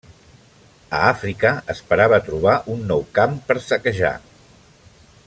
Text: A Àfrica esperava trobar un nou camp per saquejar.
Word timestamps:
A 0.99 1.01
Àfrica 1.09 1.51
esperava 1.73 2.21
trobar 2.31 2.57
un 2.77 2.83
nou 2.93 3.07
camp 3.19 3.37
per 3.51 3.61
saquejar. 3.67 4.15